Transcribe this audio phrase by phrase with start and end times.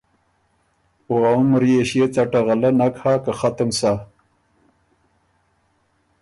[1.07, 3.91] او ا عمر يې ݭيې څټه غلۀ نک هۀ که ختُم سۀ